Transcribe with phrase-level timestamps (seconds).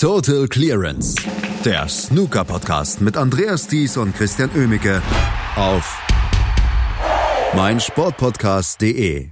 [0.00, 1.14] Total Clearance,
[1.62, 5.02] der Snooker-Podcast mit Andreas Thies und Christian Oemicke
[5.56, 6.02] auf
[7.54, 9.28] meinsportpodcast.de.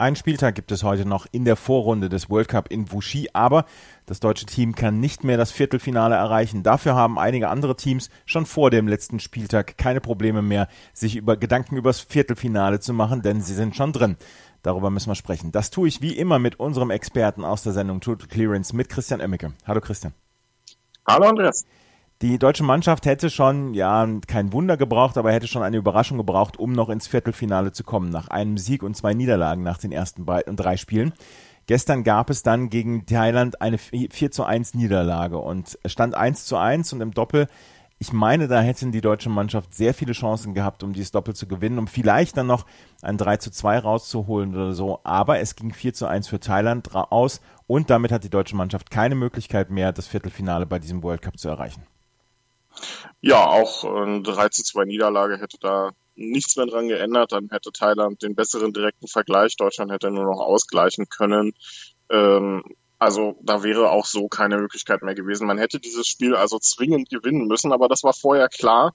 [0.00, 3.64] Ein Spieltag gibt es heute noch in der Vorrunde des World Cup in Wuxi, aber
[4.06, 6.62] das deutsche Team kann nicht mehr das Viertelfinale erreichen.
[6.62, 11.36] Dafür haben einige andere Teams schon vor dem letzten Spieltag keine Probleme mehr, sich über
[11.36, 14.16] Gedanken übers Viertelfinale zu machen, denn sie sind schon drin.
[14.62, 15.52] Darüber müssen wir sprechen.
[15.52, 19.20] Das tue ich wie immer mit unserem Experten aus der Sendung Total Clearance mit Christian
[19.20, 19.52] Emmecke.
[19.66, 20.14] Hallo Christian.
[21.06, 21.64] Hallo Andreas.
[22.20, 26.58] Die deutsche Mannschaft hätte schon, ja, kein Wunder gebraucht, aber hätte schon eine Überraschung gebraucht,
[26.58, 30.26] um noch ins Viertelfinale zu kommen, nach einem Sieg und zwei Niederlagen nach den ersten
[30.26, 31.12] drei Spielen.
[31.66, 36.46] Gestern gab es dann gegen Thailand eine 4 zu 1 Niederlage und es stand 1
[36.46, 37.46] zu 1 und im Doppel
[38.00, 41.48] ich meine, da hätten die deutsche Mannschaft sehr viele Chancen gehabt, um dieses Doppel zu
[41.48, 42.64] gewinnen, um vielleicht dann noch
[43.02, 45.00] ein 3 zu 2 rauszuholen oder so.
[45.02, 48.90] Aber es ging 4 zu 1 für Thailand aus und damit hat die deutsche Mannschaft
[48.90, 51.82] keine Möglichkeit mehr, das Viertelfinale bei diesem World Cup zu erreichen.
[53.20, 57.32] Ja, auch eine 3 zu 2 Niederlage hätte da nichts mehr dran geändert.
[57.32, 59.56] Dann hätte Thailand den besseren direkten Vergleich.
[59.56, 61.52] Deutschland hätte nur noch ausgleichen können.
[62.10, 62.62] Ähm,
[62.98, 65.46] also da wäre auch so keine Möglichkeit mehr gewesen.
[65.46, 68.94] Man hätte dieses Spiel also zwingend gewinnen müssen, aber das war vorher klar,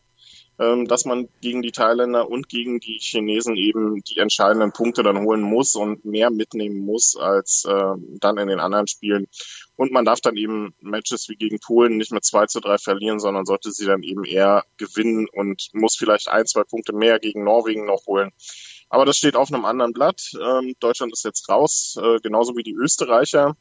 [0.59, 5.23] ähm, dass man gegen die Thailänder und gegen die Chinesen eben die entscheidenden Punkte dann
[5.23, 9.27] holen muss und mehr mitnehmen muss als äh, dann in den anderen Spielen.
[9.75, 13.19] Und man darf dann eben Matches wie gegen Polen nicht mit 2 zu 3 verlieren,
[13.19, 17.43] sondern sollte sie dann eben eher gewinnen und muss vielleicht ein, zwei Punkte mehr gegen
[17.43, 18.31] Norwegen noch holen.
[18.89, 20.33] Aber das steht auf einem anderen Blatt.
[20.39, 23.55] Ähm, Deutschland ist jetzt raus, äh, genauso wie die Österreicher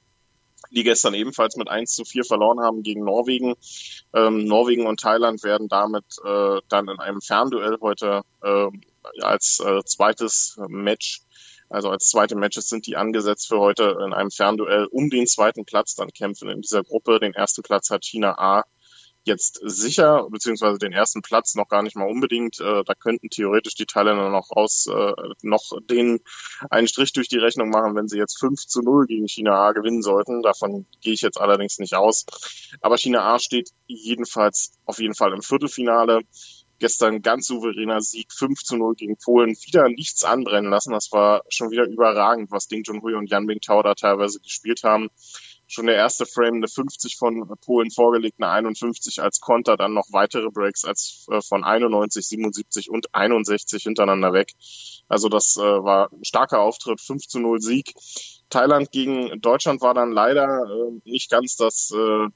[0.70, 3.55] die gestern ebenfalls mit 1 zu 4 verloren haben gegen Norwegen.
[4.14, 8.68] Ähm, Norwegen und Thailand werden damit äh, dann in einem Fernduell heute äh,
[9.20, 11.22] als äh, zweites Match
[11.72, 15.64] also als zweite Matches sind die angesetzt für heute in einem Fernduell um den zweiten
[15.64, 17.18] Platz dann kämpfen in dieser Gruppe.
[17.18, 18.64] Den ersten Platz hat China A
[19.24, 22.60] jetzt sicher, beziehungsweise den ersten Platz noch gar nicht mal unbedingt.
[22.60, 25.12] Äh, da könnten theoretisch die Thailänder noch raus, äh,
[25.42, 26.20] noch den
[26.70, 29.72] einen Strich durch die Rechnung machen, wenn sie jetzt 5 zu 0 gegen China A
[29.72, 30.42] gewinnen sollten.
[30.42, 32.27] Davon gehe ich jetzt allerdings nicht aus.
[32.80, 36.22] Aber China A steht jedenfalls auf jeden Fall im Viertelfinale.
[36.78, 39.50] Gestern ganz souveräner Sieg, 5 zu 0 gegen Polen.
[39.50, 40.92] Wieder nichts anbrennen lassen.
[40.92, 45.08] Das war schon wieder überragend, was Ding Junhui und Jan Bingtao da teilweise gespielt haben
[45.72, 50.06] schon der erste Frame eine 50 von Polen vorgelegt, eine 51 als Konter, dann noch
[50.10, 54.52] weitere Breaks als äh, von 91, 77 und 61 hintereinander weg.
[55.08, 57.94] Also das äh, war ein starker Auftritt, 5 zu 0 Sieg.
[58.50, 62.28] Thailand gegen Deutschland war dann leider äh, nicht ganz das äh,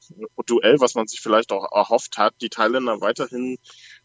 [0.47, 2.35] Duell, was man sich vielleicht auch erhofft hat.
[2.41, 3.59] Die Thailänder weiterhin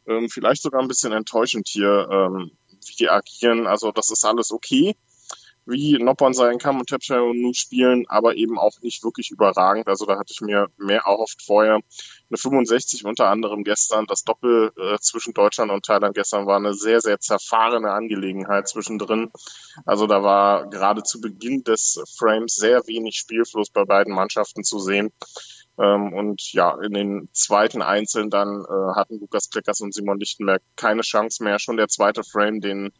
[0.07, 2.51] ähm, vielleicht sogar ein bisschen enttäuschend hier, ähm,
[2.85, 3.65] wie die agieren.
[3.65, 4.95] Also das ist alles okay
[5.65, 9.87] wie Noppon sein kann und Tapchaunu spielen, aber eben auch nicht wirklich überragend.
[9.87, 11.75] Also da hatte ich mir mehr erhofft vorher.
[12.29, 14.05] Eine 65 unter anderem gestern.
[14.07, 19.31] Das Doppel äh, zwischen Deutschland und Thailand gestern war eine sehr, sehr zerfahrene Angelegenheit zwischendrin.
[19.85, 24.79] Also da war gerade zu Beginn des Frames sehr wenig Spielfluss bei beiden Mannschaften zu
[24.79, 25.11] sehen.
[25.77, 30.61] Ähm, und ja, in den zweiten Einzeln dann äh, hatten Lukas Kleckers und Simon Lichtenberg
[30.75, 31.59] keine Chance mehr.
[31.59, 32.91] Schon der zweite Frame, den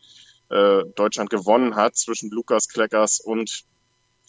[0.52, 3.64] äh, Deutschland gewonnen hat zwischen Lukas Kleckers und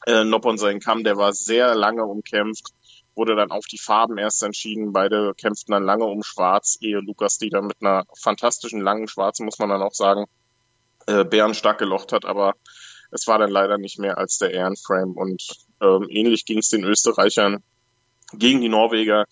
[0.07, 1.05] äh, Noppon Kamm.
[1.05, 2.69] Der war sehr lange umkämpft,
[3.15, 4.93] wurde dann auf die Farben erst entschieden.
[4.93, 9.45] Beide kämpften dann lange um Schwarz, ehe Lukas die dann mit einer fantastischen langen Schwarzen,
[9.45, 10.27] muss man dann auch sagen,
[11.07, 12.25] äh, bärenstark gelocht hat.
[12.25, 12.55] Aber
[13.11, 15.13] es war dann leider nicht mehr als der Ehrenframe.
[15.17, 15.43] Und
[15.81, 17.63] ähm, ähnlich ging es den Österreichern
[18.33, 19.27] gegen die Norweger.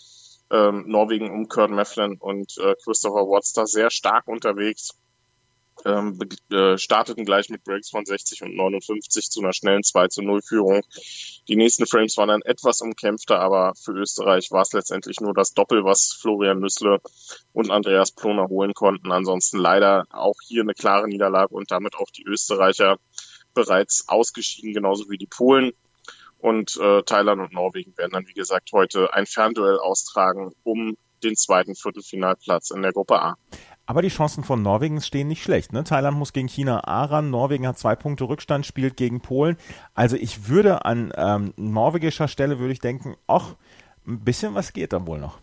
[0.52, 4.96] Ähm, Norwegen um Kurt Mefflin und äh, Christopher Watts da sehr stark unterwegs
[5.84, 6.18] ähm,
[6.50, 10.42] äh, starteten gleich mit Breaks von 60 und 59 zu einer schnellen 2 zu 0
[10.42, 10.82] Führung.
[11.48, 15.54] Die nächsten Frames waren dann etwas umkämpfter, aber für Österreich war es letztendlich nur das
[15.54, 17.00] Doppel, was Florian Nüssle
[17.52, 19.12] und Andreas Ploner holen konnten.
[19.12, 22.98] Ansonsten leider auch hier eine klare Niederlage und damit auch die Österreicher
[23.54, 25.72] bereits ausgeschieden, genauso wie die Polen.
[26.38, 31.36] Und äh, Thailand und Norwegen werden dann, wie gesagt, heute ein Fernduell austragen um den
[31.36, 33.36] zweiten Viertelfinalplatz in der Gruppe A.
[33.90, 35.72] Aber die Chancen von Norwegen stehen nicht schlecht.
[35.72, 35.82] Ne?
[35.82, 39.56] Thailand muss gegen China A ran, Norwegen hat zwei Punkte Rückstand, spielt gegen Polen.
[39.94, 43.56] Also ich würde an ähm, norwegischer Stelle würde ich denken, ach,
[44.06, 45.38] ein bisschen was geht da wohl noch.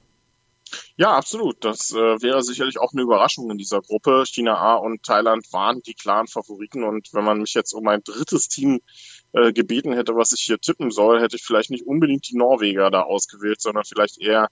[0.96, 1.66] Ja, absolut.
[1.66, 4.24] Das äh, wäre sicherlich auch eine Überraschung in dieser Gruppe.
[4.26, 6.86] China A und Thailand waren die klaren Favoriten.
[6.86, 8.80] Und wenn man mich jetzt um ein drittes Team
[9.34, 12.92] äh, gebeten hätte, was ich hier tippen soll, hätte ich vielleicht nicht unbedingt die Norweger
[12.92, 14.48] da ausgewählt, sondern vielleicht eher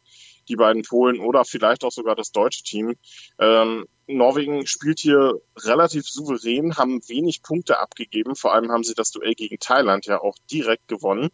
[0.47, 2.95] die beiden Polen oder vielleicht auch sogar das deutsche Team.
[3.39, 8.35] Ähm, Norwegen spielt hier relativ souverän, haben wenig Punkte abgegeben.
[8.35, 11.29] Vor allem haben sie das Duell gegen Thailand ja auch direkt gewonnen.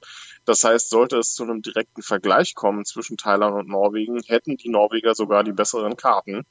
[0.46, 4.69] Das heißt, sollte es zu einem direkten Vergleich kommen zwischen Thailand und Norwegen, hätten die
[4.69, 6.46] Norweger sogar die besseren Karten.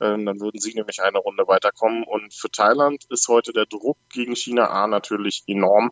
[0.00, 2.04] Ähm, dann würden sie nämlich eine Runde weiterkommen.
[2.04, 5.90] Und für Thailand ist heute der Druck gegen China A natürlich enorm.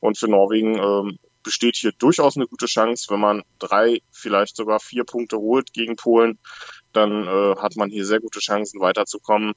[0.00, 1.18] Und für Norwegen ähm,
[1.48, 5.96] besteht hier durchaus eine gute Chance, wenn man drei, vielleicht sogar vier Punkte holt gegen
[5.96, 6.38] Polen
[6.92, 9.54] dann äh, hat man hier sehr gute Chancen weiterzukommen.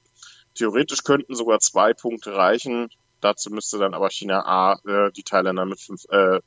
[0.54, 2.88] Theoretisch könnten sogar zwei Punkte reichen.
[3.20, 6.40] Dazu müsste dann aber China A äh, die Thailänder mit fünf, äh,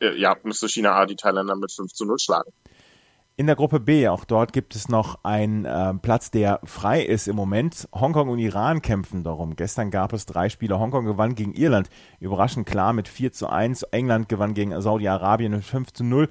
[0.00, 2.52] äh, ja, müsste China A die Thailänder mit 5 zu 0 schlagen.
[3.36, 7.26] In der Gruppe B, auch dort gibt es noch einen äh, Platz, der frei ist
[7.26, 7.88] im Moment.
[7.92, 9.56] Hongkong und Iran kämpfen darum.
[9.56, 10.78] Gestern gab es drei Spiele.
[10.78, 11.88] Hongkong gewann gegen Irland,
[12.20, 13.82] überraschend klar mit 4 zu 1.
[13.90, 16.28] England gewann gegen Saudi-Arabien mit 5 zu 0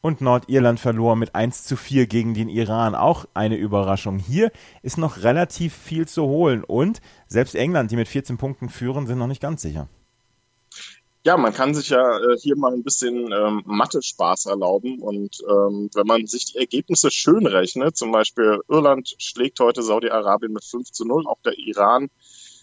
[0.00, 2.94] und Nordirland verlor mit 1 zu 4 gegen den Iran.
[2.94, 4.18] Auch eine Überraschung.
[4.18, 4.50] Hier
[4.80, 9.18] ist noch relativ viel zu holen und selbst England, die mit 14 Punkten führen, sind
[9.18, 9.88] noch nicht ganz sicher.
[11.26, 15.90] Ja, man kann sich ja äh, hier mal ein bisschen ähm, Mathe-Spaß erlauben und ähm,
[15.92, 20.92] wenn man sich die Ergebnisse schön rechnet, zum Beispiel Irland schlägt heute Saudi-Arabien mit 5
[20.92, 22.10] zu 0, auch der Iran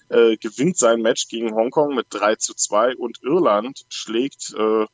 [0.08, 4.86] äh, gewinnt sein Match gegen Hongkong mit 3 zu 2 und Irland schlägt äh,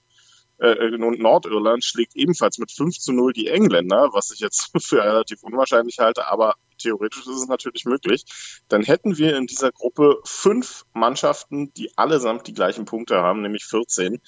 [0.60, 5.04] äh, und Nordirland schlägt ebenfalls mit 5 zu 0 die Engländer, was ich jetzt für
[5.04, 8.24] relativ unwahrscheinlich halte, aber theoretisch ist es natürlich möglich.
[8.68, 13.66] Dann hätten wir in dieser Gruppe fünf Mannschaften, die allesamt die gleichen Punkte haben, nämlich
[13.66, 14.20] 14.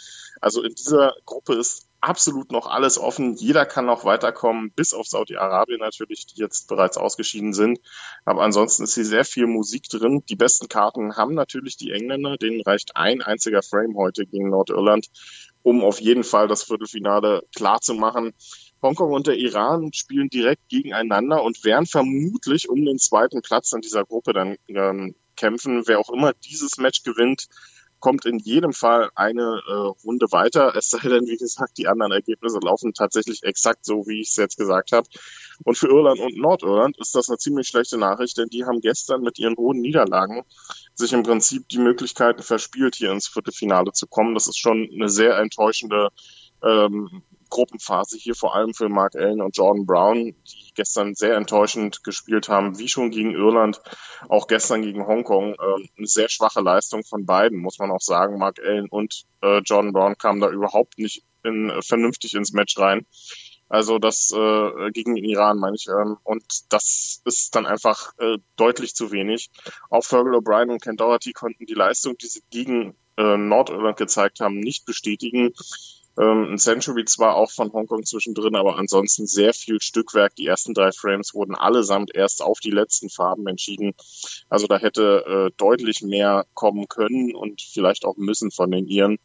[0.41, 3.35] Also in dieser Gruppe ist absolut noch alles offen.
[3.35, 7.79] Jeder kann noch weiterkommen, bis auf Saudi-Arabien natürlich, die jetzt bereits ausgeschieden sind.
[8.25, 10.23] Aber ansonsten ist hier sehr viel Musik drin.
[10.27, 12.37] Die besten Karten haben natürlich die Engländer.
[12.37, 15.07] Denen reicht ein einziger Frame heute gegen Nordirland
[15.63, 18.33] um auf jeden Fall das Viertelfinale klar zu machen.
[18.81, 23.81] Hongkong und der Iran spielen direkt gegeneinander und werden vermutlich um den zweiten Platz in
[23.81, 25.83] dieser Gruppe dann ähm, kämpfen.
[25.85, 27.47] Wer auch immer dieses Match gewinnt,
[28.01, 29.71] kommt in jedem Fall eine äh,
[30.03, 30.75] Runde weiter.
[30.75, 34.35] Es sei denn, wie gesagt, die anderen Ergebnisse laufen tatsächlich exakt so, wie ich es
[34.35, 35.07] jetzt gesagt habe.
[35.63, 39.21] Und für Irland und Nordirland ist das eine ziemlich schlechte Nachricht, denn die haben gestern
[39.21, 40.43] mit ihren hohen Niederlagen
[40.95, 44.33] sich im Prinzip die Möglichkeiten verspielt, hier ins Viertelfinale zu kommen.
[44.33, 46.09] Das ist schon eine sehr enttäuschende
[46.63, 52.03] ähm, Gruppenphase hier vor allem für Mark Allen und Jordan Brown, die gestern sehr enttäuschend
[52.03, 53.79] gespielt haben, wie schon gegen Irland,
[54.27, 55.53] auch gestern gegen Hongkong.
[55.53, 58.39] Äh, eine sehr schwache Leistung von beiden, muss man auch sagen.
[58.39, 62.79] Mark Allen und äh, Jordan Brown kamen da überhaupt nicht in, äh, vernünftig ins Match
[62.79, 63.05] rein.
[63.71, 65.87] Also das äh, gegen den Iran meine ich.
[65.87, 66.43] Ähm, und
[66.73, 69.49] das ist dann einfach äh, deutlich zu wenig.
[69.89, 74.41] Auch Fergal O'Brien und Ken Doherty konnten die Leistung, die sie gegen äh, Nordirland gezeigt
[74.41, 75.53] haben, nicht bestätigen.
[76.19, 80.35] Ähm, ein Century zwar auch von Hongkong zwischendrin, aber ansonsten sehr viel Stückwerk.
[80.35, 83.93] Die ersten drei Frames wurden allesamt erst auf die letzten Farben entschieden.
[84.49, 89.19] Also da hätte äh, deutlich mehr kommen können und vielleicht auch müssen von den Iren.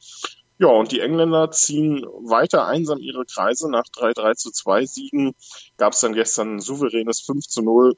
[0.58, 3.70] Ja, und die Engländer ziehen weiter einsam ihre Kreise.
[3.70, 5.34] Nach 3-3 zu 2 Siegen
[5.76, 7.96] gab es dann gestern ein souveränes 5 zu 0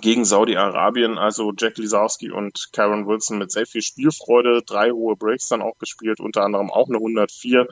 [0.00, 5.48] gegen Saudi-Arabien, also Jack Lisowski und Karen Wilson mit sehr viel Spielfreude, drei hohe Breaks
[5.48, 7.68] dann auch gespielt, unter anderem auch eine 104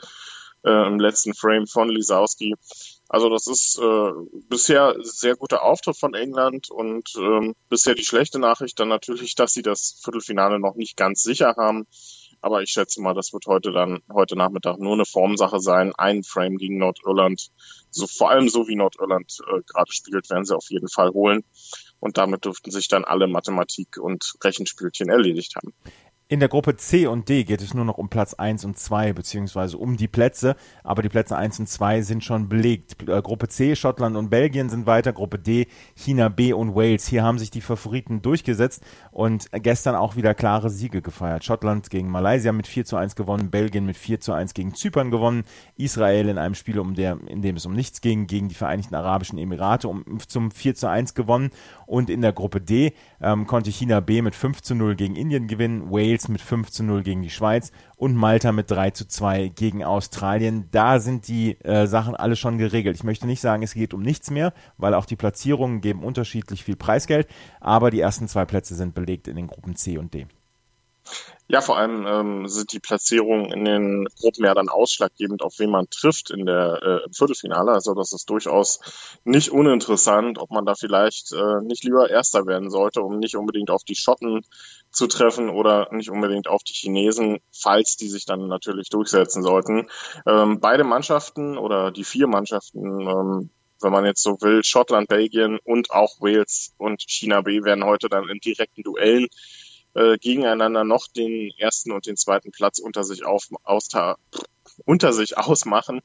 [0.64, 2.54] äh, im letzten Frame von Lisowski.
[3.08, 4.12] Also das ist äh,
[4.48, 9.52] bisher sehr guter Auftritt von England und ähm, bisher die schlechte Nachricht dann natürlich, dass
[9.52, 11.86] sie das Viertelfinale noch nicht ganz sicher haben.
[12.40, 15.94] Aber ich schätze mal, das wird heute dann, heute Nachmittag nur eine Formsache sein.
[15.96, 17.50] Ein Frame gegen Nordirland.
[17.90, 21.44] So, vor allem so wie Nordirland äh, gerade spielt, werden sie auf jeden Fall holen.
[22.00, 25.72] Und damit dürften sich dann alle Mathematik- und Rechenspielchen erledigt haben.
[26.26, 29.12] In der Gruppe C und D geht es nur noch um Platz 1 und 2,
[29.12, 33.06] beziehungsweise um die Plätze, aber die Plätze 1 und 2 sind schon belegt.
[33.06, 37.06] Äh, Gruppe C, Schottland und Belgien sind weiter, Gruppe D, China B und Wales.
[37.06, 41.44] Hier haben sich die Favoriten durchgesetzt und gestern auch wieder klare Siege gefeiert.
[41.44, 45.10] Schottland gegen Malaysia mit 4 zu 1 gewonnen, Belgien mit 4 zu 1 gegen Zypern
[45.10, 45.44] gewonnen,
[45.76, 48.94] Israel in einem Spiel, um der, in dem es um nichts ging, gegen die Vereinigten
[48.94, 51.50] Arabischen Emirate um, zum 4 zu 1 gewonnen
[51.84, 55.48] und in der Gruppe D ähm, konnte China B mit 5 zu 0 gegen Indien
[55.48, 59.08] gewinnen, Wales Wales mit 5 zu 0 gegen die Schweiz und Malta mit 3 zu
[59.08, 60.68] 2 gegen Australien.
[60.70, 62.96] Da sind die äh, Sachen alle schon geregelt.
[62.96, 66.62] Ich möchte nicht sagen, es geht um nichts mehr, weil auch die Platzierungen geben unterschiedlich
[66.64, 67.26] viel Preisgeld,
[67.60, 70.26] aber die ersten zwei Plätze sind belegt in den Gruppen C und D.
[71.46, 75.70] Ja, vor allem ähm, sind die Platzierungen in den Gruppen ja dann ausschlaggebend, auf wen
[75.70, 77.70] man trifft in der äh, im Viertelfinale.
[77.70, 78.80] Also das ist durchaus
[79.24, 83.70] nicht uninteressant, ob man da vielleicht äh, nicht lieber Erster werden sollte, um nicht unbedingt
[83.70, 84.40] auf die Schotten
[84.90, 89.90] zu treffen oder nicht unbedingt auf die Chinesen, falls die sich dann natürlich durchsetzen sollten.
[90.26, 95.58] Ähm, beide Mannschaften oder die vier Mannschaften ähm, wenn man jetzt so will, Schottland, Belgien
[95.62, 99.28] und auch Wales und China B werden heute dann in direkten Duellen
[99.94, 103.88] äh, gegeneinander noch den ersten und den zweiten Platz unter sich auf, aus,
[104.84, 106.00] unter sich ausmachen.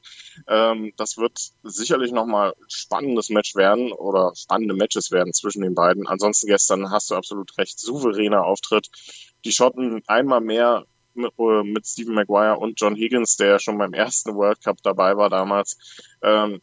[0.48, 5.74] Ähm, das wird sicherlich nochmal ein spannendes Match werden oder spannende Matches werden zwischen den
[5.74, 6.06] beiden.
[6.06, 8.88] Ansonsten gestern hast du absolut recht, souveräner Auftritt.
[9.44, 13.92] Die Schotten einmal mehr mit, äh, mit Stephen Maguire und John Higgins, der schon beim
[13.92, 15.76] ersten World Cup dabei war damals.
[16.22, 16.60] Ähm,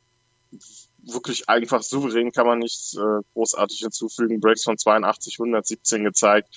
[1.03, 4.39] wirklich einfach souverän kann man nichts äh, großartig hinzufügen.
[4.39, 6.49] Breaks von 82, 117 gezeigt.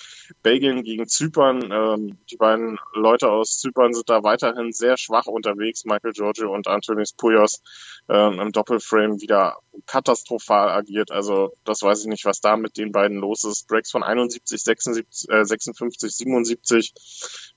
[0.43, 1.71] Belgien gegen Zypern.
[1.71, 5.85] Ähm, die beiden Leute aus Zypern sind da weiterhin sehr schwach unterwegs.
[5.85, 7.61] Michael Giorgio und Antonis Puyos
[8.09, 11.11] ähm, im Doppelframe wieder katastrophal agiert.
[11.11, 13.67] Also das weiß ich nicht, was da mit den beiden los ist.
[13.67, 16.93] Breaks von 71, 76, äh, 56, 77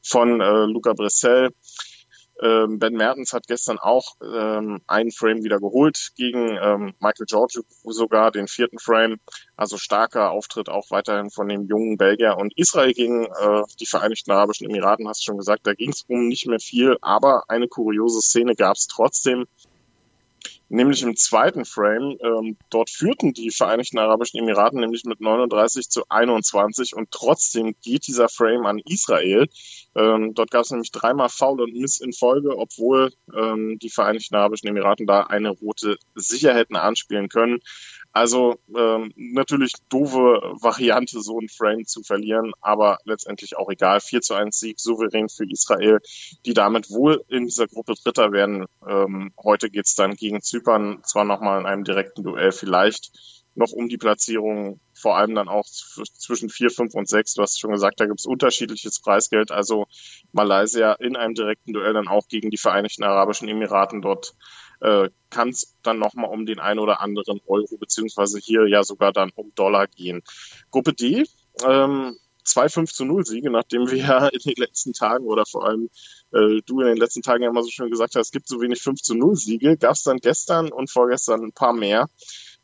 [0.03, 1.51] von äh, Luca Bressel.
[2.43, 7.61] Ähm, ben Mertens hat gestern auch ähm, einen Frame wieder geholt gegen ähm, Michael George
[7.85, 9.19] sogar den vierten Frame.
[9.57, 14.33] Also starker Auftritt auch weiterhin von dem jungen Belgier und Israel gegen äh, die Vereinigten
[14.33, 17.69] Arabischen Emiraten, hast du schon gesagt, da ging es um nicht mehr viel, aber eine
[17.69, 19.47] kuriose Szene gab es trotzdem
[20.69, 22.17] nämlich im zweiten Frame.
[22.21, 28.07] Ähm, dort führten die Vereinigten Arabischen Emiraten nämlich mit 39 zu 21 und trotzdem geht
[28.07, 29.49] dieser Frame an Israel.
[29.97, 34.35] Ähm, dort gab es nämlich dreimal Foul und Miss in Folge, obwohl ähm, die Vereinigten
[34.35, 37.61] Arabischen Emiraten da eine rote sicher hätten anspielen können.
[38.13, 44.01] Also ähm, natürlich doofe Variante, so ein Frame zu verlieren, aber letztendlich auch egal.
[44.01, 45.99] 4 zu 1 Sieg, souverän für Israel,
[46.47, 48.67] die damit wohl in dieser Gruppe Dritter werden.
[48.87, 53.11] Ähm, heute geht's dann gegen Zypern, zwar nochmal in einem direkten Duell, vielleicht
[53.55, 57.35] noch um die Platzierung, vor allem dann auch zwischen 4, 5 und 6.
[57.35, 59.53] Du hast schon gesagt, da gibt's unterschiedliches Preisgeld.
[59.53, 59.87] Also
[60.33, 64.35] Malaysia in einem direkten Duell dann auch gegen die Vereinigten Arabischen Emiraten dort
[64.81, 69.13] äh, kann es dann nochmal um den ein oder anderen Euro, beziehungsweise hier ja sogar
[69.13, 70.23] dann um Dollar gehen.
[70.71, 71.25] Gruppe D,
[71.65, 75.67] ähm, zwei 5 zu 0 Siege, nachdem wir ja in den letzten Tagen oder vor
[75.67, 75.89] allem
[76.33, 78.61] äh, du in den letzten Tagen ja immer so schön gesagt hast, es gibt so
[78.61, 82.09] wenig 5 zu 0 Siege, gab es dann gestern und vorgestern ein paar mehr.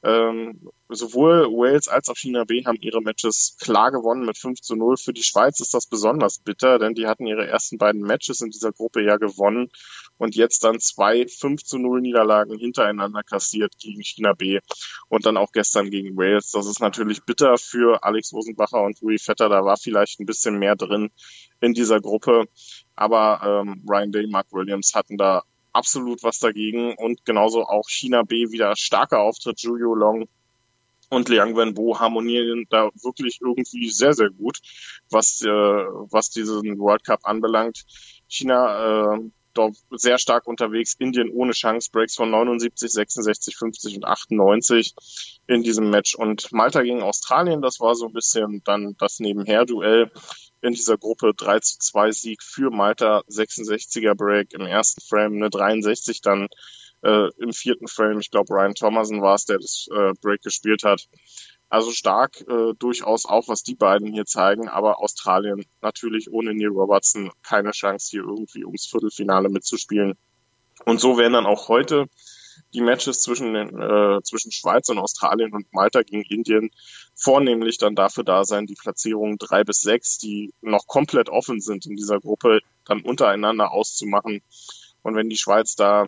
[0.02, 4.75] Ähm, sowohl Wales als auch China B haben ihre Matches klar gewonnen mit 5 zu
[4.75, 4.97] 0.
[4.97, 8.50] Für die Schweiz ist das besonders bitter, denn die hatten ihre ersten beiden Matches in
[8.50, 9.69] dieser Gruppe ja gewonnen
[10.16, 14.61] und jetzt dann zwei 5 zu 0 Niederlagen hintereinander kassiert gegen China B
[15.09, 16.50] und dann auch gestern gegen Wales.
[16.50, 19.49] Das ist natürlich bitter für Alex Rosenbacher und Rui Vetter.
[19.50, 21.11] Da war vielleicht ein bisschen mehr drin
[21.61, 22.47] in dieser Gruppe.
[22.97, 25.42] Aber ähm, Ryan Day, Mark Williams hatten da
[25.73, 30.29] absolut was dagegen und genauso auch China B wieder starker Auftritt, Julio Long
[31.11, 34.59] und Liang Wenbo harmonieren da wirklich irgendwie sehr, sehr gut,
[35.11, 37.85] was, äh, was diesen World Cup anbelangt.
[38.29, 39.21] China äh,
[39.55, 44.95] dort sehr stark unterwegs, Indien ohne Chance, Breaks von 79, 66, 50 und 98
[45.49, 46.15] in diesem Match.
[46.15, 50.12] Und Malta gegen Australien, das war so ein bisschen dann das Nebenher-Duell
[50.62, 55.50] in dieser Gruppe 3 zu 2 Sieg für Malta, 66er Break im ersten Frame, eine
[55.50, 56.49] 63 dann
[57.02, 58.21] äh, im vierten Frame.
[58.21, 61.09] Ich glaube, Ryan Thomason war es, der das äh, Break gespielt hat.
[61.69, 66.69] Also stark äh, durchaus auch, was die beiden hier zeigen, aber Australien natürlich ohne Neil
[66.69, 70.14] Robertson keine Chance, hier irgendwie ums Viertelfinale mitzuspielen.
[70.85, 72.07] Und so werden dann auch heute
[72.73, 76.71] die Matches zwischen, den, äh, zwischen Schweiz und Australien und Malta gegen Indien
[77.15, 81.87] vornehmlich dann dafür da sein, die Platzierungen drei bis sechs, die noch komplett offen sind
[81.87, 84.43] in dieser Gruppe, dann untereinander auszumachen.
[85.03, 86.07] Und wenn die Schweiz da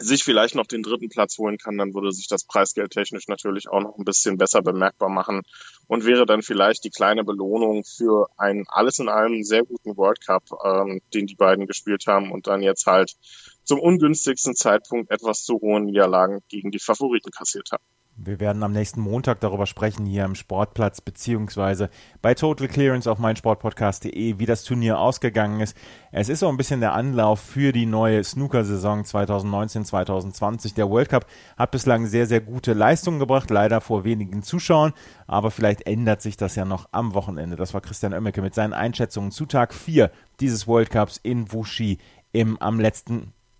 [0.00, 3.68] sich vielleicht noch den dritten Platz holen kann, dann würde sich das Preisgeld technisch natürlich
[3.68, 5.42] auch noch ein bisschen besser bemerkbar machen
[5.86, 10.24] und wäre dann vielleicht die kleine Belohnung für einen alles in allem sehr guten World
[10.24, 13.14] Cup, ähm, den die beiden gespielt haben und dann jetzt halt
[13.64, 17.84] zum ungünstigsten Zeitpunkt etwas zu hohen Niederlagen gegen die Favoriten kassiert haben.
[18.22, 21.88] Wir werden am nächsten Montag darüber sprechen hier im Sportplatz beziehungsweise
[22.20, 25.74] bei Total Clearance auf meinsportpodcast.de, wie das Turnier ausgegangen ist.
[26.12, 30.74] Es ist so ein bisschen der Anlauf für die neue Snooker-Saison 2019-2020.
[30.74, 31.24] Der World Cup
[31.56, 34.92] hat bislang sehr, sehr gute Leistungen gebracht, leider vor wenigen Zuschauern,
[35.26, 37.56] aber vielleicht ändert sich das ja noch am Wochenende.
[37.56, 40.10] Das war Christian Oemmeke mit seinen Einschätzungen zu Tag 4
[40.40, 41.96] dieses World Cups in Wuxi
[42.32, 43.32] im, am letzten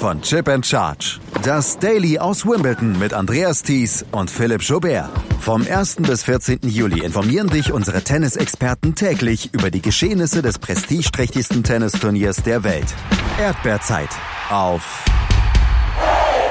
[0.00, 1.20] von Chip and Charge.
[1.42, 5.10] Das Daily aus Wimbledon mit Andreas Thies und Philipp Jobert.
[5.40, 5.96] Vom 1.
[5.96, 6.60] bis 14.
[6.62, 12.94] Juli informieren dich unsere Tennisexperten täglich über die Geschehnisse des prestigeträchtigsten Tennisturniers der Welt.
[13.38, 14.08] Erdbeerzeit
[14.48, 15.04] auf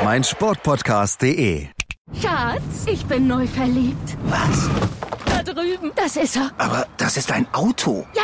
[0.03, 1.67] meinsportpodcast.de.
[2.21, 4.17] Schatz, ich bin neu verliebt.
[4.25, 4.69] Was?
[5.25, 5.91] Da drüben.
[5.95, 6.51] Das ist er.
[6.59, 8.05] Aber das ist ein Auto.
[8.15, 8.23] Ja,